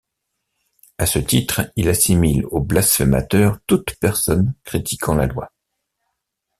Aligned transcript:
À 0.97 1.05
ce 1.05 1.19
titre, 1.19 1.61
il 1.75 1.87
assimile 1.87 2.47
aux 2.47 2.59
blasphémateurs 2.59 3.59
toute 3.67 3.97
personne 3.99 4.55
critiquant 4.63 5.13
la 5.13 5.27
loi. 5.27 5.51